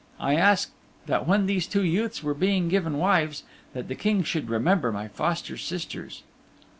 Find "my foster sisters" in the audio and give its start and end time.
4.91-6.23